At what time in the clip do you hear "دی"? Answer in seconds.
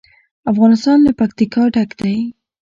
2.01-2.17